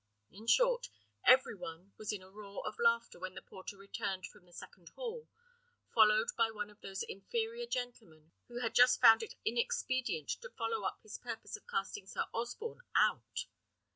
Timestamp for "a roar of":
2.23-2.79